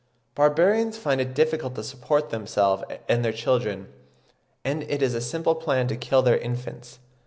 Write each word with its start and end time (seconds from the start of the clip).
Barbarians 0.33 0.97
find 0.97 1.21
it 1.21 1.35
difficult 1.35 1.75
to 1.75 1.83
support 1.83 2.31
themselves 2.31 2.83
and 3.07 3.23
their 3.23 3.31
children, 3.31 3.93
and 4.65 4.81
it 4.89 5.03
is 5.03 5.13
a 5.13 5.21
simple 5.21 5.53
plan 5.53 5.87
to 5.89 5.95
kill 5.95 6.23
their 6.23 6.39
infants. 6.39 6.97